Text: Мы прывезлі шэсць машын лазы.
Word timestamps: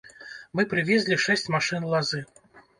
Мы 0.59 0.65
прывезлі 0.71 1.19
шэсць 1.27 1.47
машын 1.59 1.89
лазы. 1.95 2.27